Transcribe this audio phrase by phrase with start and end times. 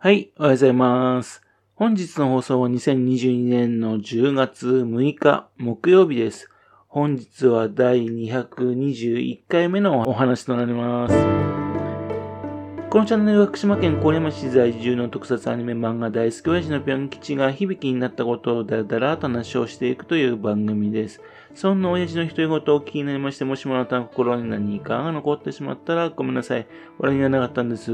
[0.00, 1.42] はい、おはようございます。
[1.74, 6.48] 本日の放送は2022年の10月6日木曜日です。
[6.86, 11.14] 本日は第221回目のお話となります。
[12.90, 21.20] このチャンネルは福島県郡山市在住の特撮アニメ漫画大好き親父のぴょん吉が響きになったことをだらだらと話をしていくという番組です。
[21.56, 26.68] そんな親父の独り言を聞きになりまして、もしもあなたの心に何かが残ってしまったらごめんなさい。
[26.98, 27.90] 笑いがなかったんです。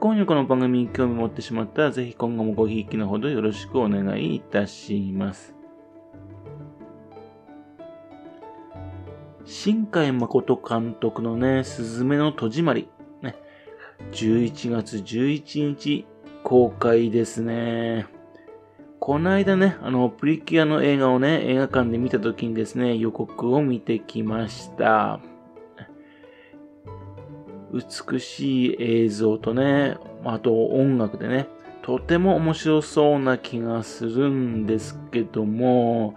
[0.00, 5.54] 今夜この番組に興味持ってしまったら、ぜひ今後もごひいきのほどよろしくお願いいたします。
[9.44, 12.88] 新海誠監督のね、すずめの戸締まり。
[13.22, 13.36] ね、
[14.12, 16.06] 11月11日
[16.42, 18.06] 公開ですね。
[18.98, 25.20] この間ね、あの、プリキュアの映画をね、映画館で見た時にですね、予告を見てきました。
[27.76, 31.48] 美しい映像とね、あと音楽でね、
[31.82, 36.14] とても面白そうな気がするんですけども、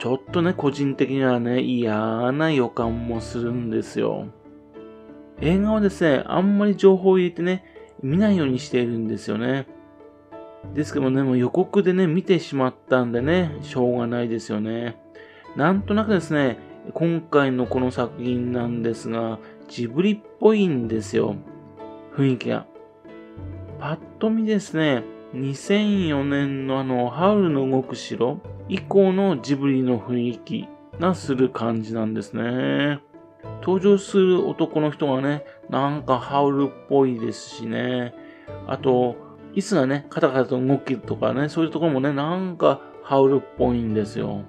[0.00, 4.26] ちょっとね、個人的にはね、嫌な予感もするんですよ。
[5.40, 7.64] 映画はですね、あんまり情報を入れてね、
[8.02, 9.66] 見ないようにしているんですよね。
[10.74, 14.96] ですけどね、もう予告でね、見てしまったんでね、しょうがないですよね。
[15.56, 16.58] なんとなくですね、
[16.94, 19.38] 今回のこの作品なんですが、
[19.68, 21.36] ジブリっぽいんですよ。
[22.16, 22.66] 雰囲気が。
[23.78, 33.00] パッと見ですね、2004年のあの、ハウルの動く城以降のジブリの雰囲気がする感じなんですね。
[33.60, 38.14] 登場する男の人がね、なんかハウルっぽいですしね。
[38.66, 39.16] あと、
[39.54, 44.42] 椅子がね、カタカタと動きとかね、そういうところもね、なんかハウルっぽいんですよ。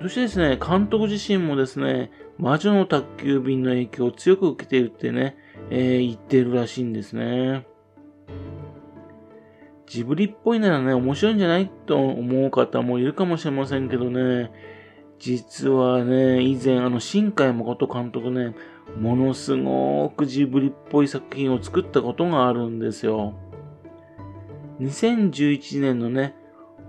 [0.00, 2.10] そしてですね、監督自身もですね、
[2.42, 5.36] 魔女の宅急便の影響を強く受けているってね、
[5.70, 7.68] えー、言ってるらしいんですね。
[9.86, 14.50] ジブリっぽいならね、面白いんじゃないと思う方もいるかもしれませんけどね、
[15.20, 18.56] 実はね、以前、あの、新海誠監督ね、
[18.98, 23.34] ものすごくジブリっぽい作品を作ったことがあるんですよ。
[24.80, 26.34] 2011年のね、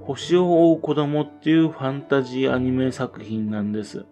[0.01, 4.07] 星を追う子供っていうファンタジーアニメ作品なんです。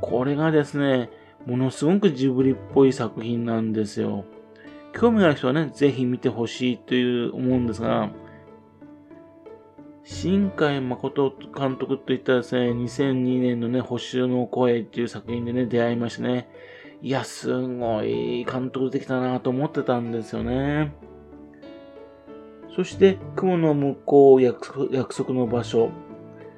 [0.00, 1.10] これがですね、
[1.46, 4.24] ものすごくジブリっぽい作品なんですよ。
[4.92, 8.10] 興味がある人はね、ぜひ見てほしいという思うんですが、
[10.04, 16.48] 新海誠監督といったですね、2002年のね、星の声っていう作品でね、出会いましてね、
[17.02, 20.94] いや、すごい監督できたなと思ってたんですよね。
[22.74, 25.90] そして、雲の向こう約束の場所。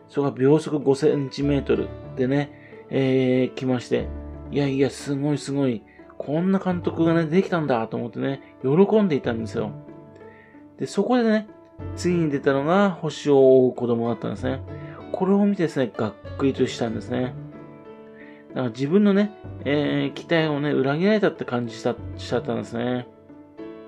[0.08, 2.59] それが秒速5センチメートルでね、
[2.90, 4.08] えー、来まして、
[4.50, 5.82] いやいや、すごいすごい。
[6.18, 9.70] こんな監督がね、できたんだと思ってね、喜んでいたんですよ。
[10.78, 11.48] で、そこでね、
[11.96, 14.60] 次に出たのが星を追う子供だったんですね。
[15.12, 17.34] これを見てですね、がっくりとしたんですね。
[18.50, 19.32] だから自分のね、
[19.64, 23.06] えー、期待をね、裏切られたって感じした、しちゃったんですね。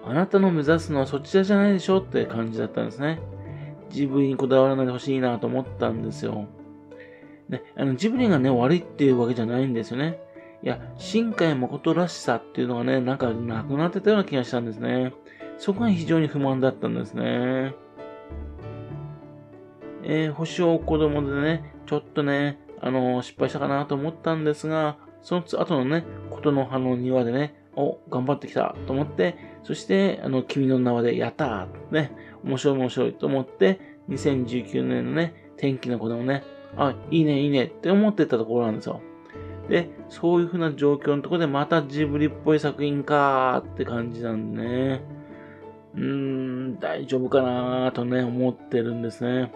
[0.04, 3.20] あなたの目指すのはそちらじゃないでしょって感じだったんですね。
[3.90, 6.46] ジブリにこだわらないでほしいなと思ったんですよ。
[7.52, 10.18] ね、あの、ジブリがね、悪いっていうわけじゃないんですよね。
[10.62, 15.12] いや、新海誠らしさっていうのがね、なんかなくなってたような気がしたんですね。
[15.58, 17.74] そこが非常に不満だったんですね。
[20.04, 32.12] えー、星を子供でね、ちょっとね、あのー、失敗したかなと思ったんですが、その後のね、ことの葉の庭でね、お、頑張ってきたと思って、そして、あの、君の名はで、やったーね、
[32.44, 36.42] 面白い面白いと思って、2019年のね、天気の子供ね、
[36.76, 39.00] あ、いいね、いいねって思ってたところなんですよ。
[39.68, 45.04] で、そういう風な状況のところでまたジブリっぽい作品かーって感じなんでね。
[45.94, 49.52] うーん、大丈夫かなーとね、思ってるんですね。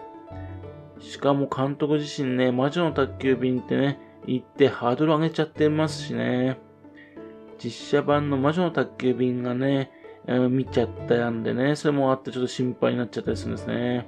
[0.99, 6.59] しかも監督自身ね、魔女の宅急便ってね、言ってハードル上げちゃってますしね。
[7.63, 9.91] 実写版の魔女の宅急便がね、
[10.27, 14.07] えー、見ちゃったんでね、それもあってちょっと心配になっちゃったりするんですね。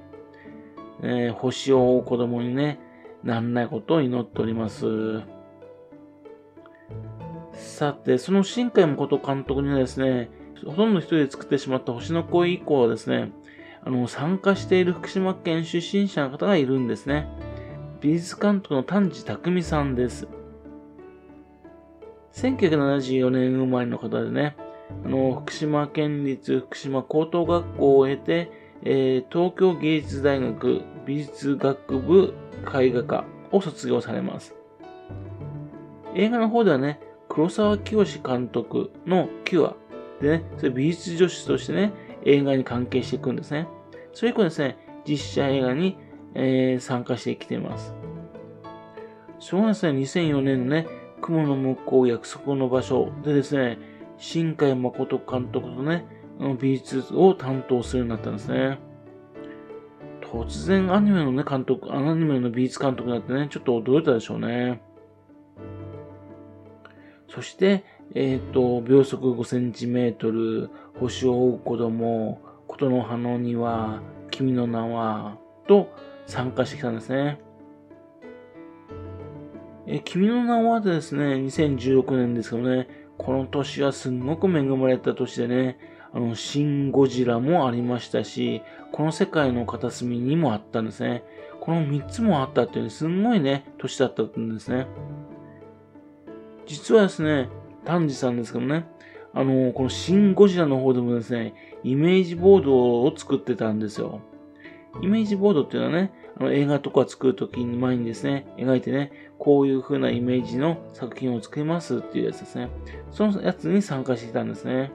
[1.02, 2.80] えー、星を追う子供にね、
[3.24, 5.22] なんないことを祈っております。
[7.54, 10.30] さて、その新海誠監督にはですね、
[10.66, 13.32] ほとんど一人で作ってしまった星の声以降はですね、
[13.84, 17.28] あの、参加している福島県出身者の方がいるんですね。
[18.02, 20.28] 美術監督の丹治匠さんです。
[22.34, 24.56] 1974年生まれの方でね、
[25.06, 32.34] あの、福島県立福島高等学校を経て、えー、東京芸術大学美術学部
[32.74, 34.56] 絵画科を卒業されます。
[36.16, 39.76] 映画の方ではね、黒沢清監督のキュア
[40.22, 41.94] でね、それ美術女子としてね、
[42.26, 43.68] 映画に関係していくんですね。
[44.14, 44.78] それ以降ですね、
[45.08, 45.98] 実写映画に、
[46.34, 47.94] えー、参加してきています。
[49.40, 50.88] そうですね、2004年のね、
[51.22, 53.78] 雲の向こう約束の場所でですね、
[54.18, 56.06] 新海誠監督とね、
[56.40, 58.80] の美術を担当するようになったんですね。
[60.22, 64.82] 突然アニメのね、監督、アニメの美術監督になってね、ちょっと驚いたでしょうね。
[67.28, 67.84] そして、
[68.16, 70.70] えっ、ー、と、秒速5センチメートル、
[71.00, 74.02] 星を追う子供、琴の葉の庭、
[74.32, 75.38] 君の名は、
[75.68, 75.90] と
[76.26, 77.40] 参加してきたんですね。
[79.88, 82.88] え、君の名はですね、2016年ですけどね、
[83.18, 85.80] この年はすんごく恵まれた年でね、
[86.14, 88.62] あの、シン・ゴジラもありましたし、
[88.92, 91.24] この世界の片隅にもあったんですね。
[91.60, 94.88] この3つもあったっていう、すんごいね、年だったんですね。
[96.66, 97.50] 実はですね、
[97.86, 98.86] 丹治さんですけどね、
[99.34, 101.54] あの、このシン・ゴジラの方でもですね、
[101.84, 104.22] イメージボードを作ってたんですよ。
[105.02, 112.70] イメージボードっていうのはね、あの映画とか作るときに前にですね、描いてね、こういう風なイメージの作品を作りますっていうやつですね。
[113.12, 114.92] そのやつに参加していたんですね。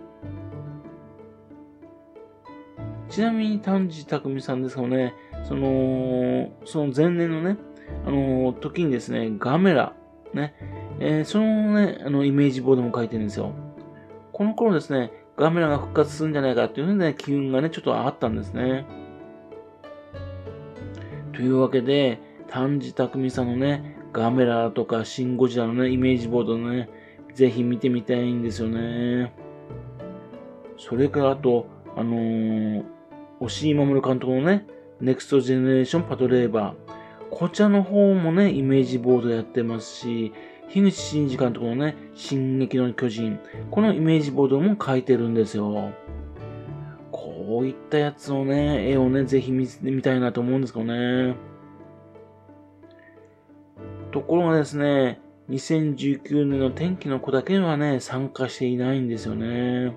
[3.14, 5.14] ちなみに丹治匠さんですけどね、
[5.44, 7.56] その、その前年のね、
[8.05, 9.93] あの、時にですね、ガメラ、
[10.32, 10.52] ね、
[10.99, 13.52] えー、そのね、あの、イメージボードも書いてるんですよ。
[14.32, 18.84] この頃ですね、ガメラが復活するんじゃないかっていうふうにね、機運がね、ちょっとあったんですね。
[21.32, 22.19] というわけで、
[22.49, 26.88] 丹治匠さんのね、ガメラとかシンゴジラのね、イメージボードのね、
[27.32, 29.32] ぜひ見てみたいんですよね。
[30.78, 32.94] それからあと、あのー、
[33.40, 34.66] 押井守監督のね、
[35.00, 37.28] ネクストジェネレーションパトレーバー。
[37.31, 40.32] こちらの方もね、イメージボードやってますし、
[40.69, 43.38] 樋口真嗣監督のね、進撃の巨人。
[43.70, 45.92] このイメージボードも書いてるんですよ。
[47.10, 51.36] こういったやつをね、絵をね、ぜひ見見たいなと思うんですけどね。
[54.12, 55.20] ところがですね、
[55.50, 59.94] 2019年の天気の子だけはね、参加していないんですよね。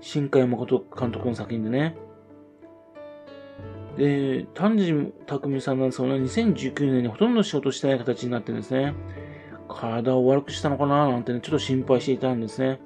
[0.00, 1.96] 新海誠監督の作品でね。
[3.96, 8.94] で、丹治匠さんなんですけどね、2019年にほとんど仕事してない形になってるんですね。
[9.68, 12.80] 体を悪くしたのかななんてね、ちょっと心配していたんですね。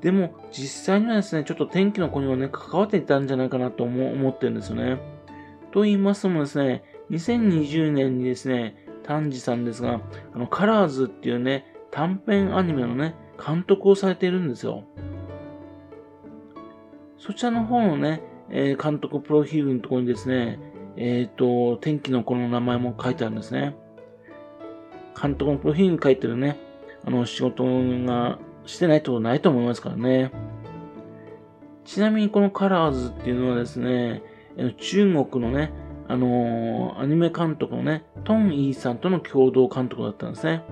[0.00, 4.98] でも、実際にはですね、ちょっと天気の子にはね、関わっていたんじゃないかなと思ってるんですよね。
[5.72, 10.00] と言いますのもですね、2020年にですね、丹治さんですが、
[10.34, 14.84] あの、カラーズっていうね、短編アニメのね、監督をされているんですよ。
[17.18, 20.58] そちらの方のね、えー、監督プロフィールのところにですね、
[20.96, 23.74] えっ、ー、と、天気の子の名前も書いてあるんですね。
[25.20, 26.58] 監督のプロフィールに書いてるね、
[27.04, 30.30] あの、仕事がしてないってことないと思いますからね。
[31.84, 34.22] ちなみにこのカラーズっていうのはですね、
[34.78, 35.72] 中国のね、
[36.08, 40.62] あのー、アニメ監督のね、トン・イーさんとの共同監督だったんですね。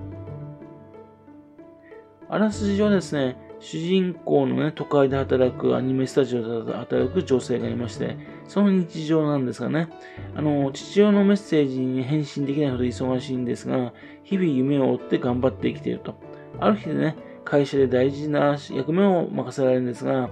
[2.29, 9.87] あらすじはですね、主人公のね、都会で働く、アニメスタジオで働く女性がいまして、その日常なんですがね、
[10.35, 13.93] あの、父親のメッセージに返信できないほど忙しいんですが、
[14.23, 16.15] 日々夢を追って頑張って生きていると。
[16.59, 17.15] ある日でね、
[17.45, 20.29] 会社で大事な役目を任せられるんですが、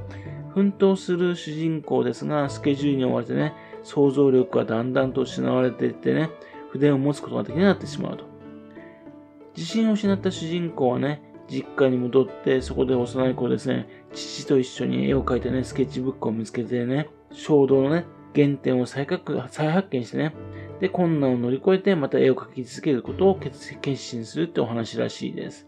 [0.54, 6.32] 奮闘する主人公ですが、スケジュールに追われてね、想像力がだんだんと失われていってね、
[6.72, 8.26] 筆を持つことができなくなってしまうと。
[9.56, 19.06] 自信を失った主人公はね、実家に戻って、そこで幼い子ですね、父と一緒に絵を描いてね、スケッチブックを見つけてね、衝動のね、原点を再
[19.50, 20.34] 再発見してね、
[20.80, 25.68] で、困難を乗り越えてまた絵を描き続けることを決心するってお話らしいです。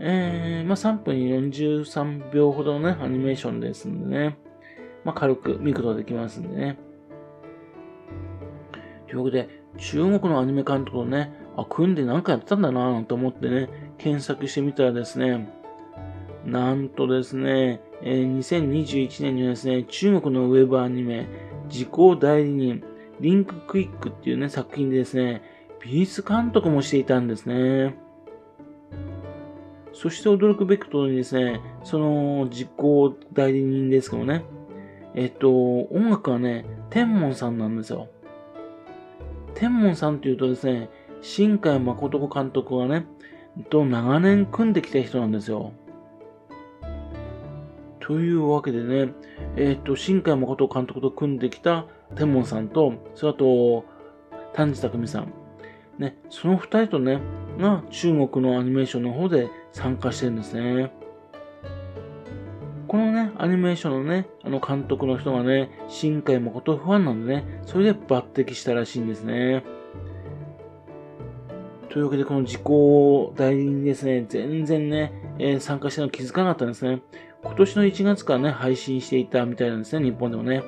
[0.00, 4.38] えー、まあ3分43秒ほどのね、アニメーションですんでね、
[5.04, 6.78] まあ軽く見ることができますんでね。
[9.06, 15.48] というわけで、中国のアニメ監督のね、あ、組んで何かやってたんだなぁと思ってね、検索してみたらですね、
[16.44, 21.28] なんとですね、えー、2021年にはですね、中国のウェブアニメ、
[21.68, 22.82] 時効代理人、
[23.20, 25.42] リンククイックっていうね、作品でですね、
[25.82, 27.96] 美術監督もしていたんですね。
[29.92, 34.44] そして驚くべきことにですね、その実行代理人ですけどね、
[35.14, 38.08] えっと、音楽はね、天文さんなんですよ。
[39.54, 40.88] 天文さんっていうとですね、
[41.22, 43.06] 新海誠監督がね、
[43.68, 45.72] と長年組んできた人なんですよ。
[48.00, 49.12] というわけでね、
[49.56, 51.86] えっ、ー、と、新海誠監督と組んできた
[52.16, 53.84] 天文さんと、それと、
[54.52, 55.32] 丹治匠さん。
[55.98, 57.20] ね、その二人とね、
[57.58, 60.92] が中国のアニメーションの方で参加してるんですね。
[62.88, 69.62] このね、アニメーションのね、あの監督の人がね、新海誠ファンなんでね、それで抜擢したらしいんですね。
[71.90, 77.02] というわけで、この時効代理にですね、全然ね、えー、参加したの気づかなかったんですね。
[77.42, 80.62] 今年の1月からね、配信していたみたいなんですね、日本でもね。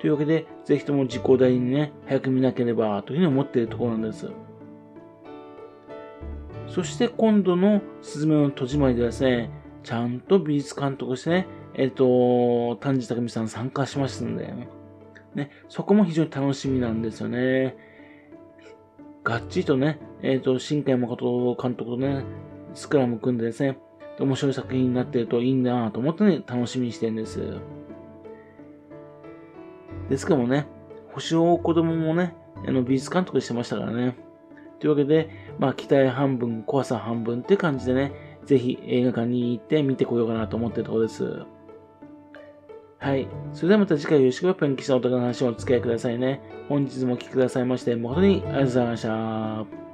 [0.00, 4.30] というわけで、ぜひとも時効代理にね、早く見なければ、というふうに思っているところなんです。
[6.68, 9.50] そして今度のすずめの戸締まりではですね、
[9.82, 14.54] ちゃんと美術監督してね、えっ、ー、と、丹治匠さん参加しましたんで、
[15.34, 17.76] ね、そこも非常に楽しみなんですよね。
[19.24, 22.24] がっちりとね、えっ、ー、と、新海誠監督とね、
[22.72, 23.78] スクラム組んでですね、
[24.18, 27.58] 面白い作品になってるといいんだなと思ってね、楽しみにしてるんです。
[30.08, 30.66] ですけどもね、
[31.12, 32.34] 星を子供もね、
[32.66, 34.16] あの美術監督してましたからね。
[34.80, 35.28] というわけで、
[35.58, 41.42] まあ、期待半分、怖さ半分って感じでね、ぜひ映画館に行って見てこようかなと思ってるところです。
[42.98, 43.28] はい。
[43.52, 46.40] それではまた次回よろしくペンキしたお宝の話をお付き合いくださいね。
[46.70, 49.93] 本日もお聴きくださいまして誠にありがとうございました。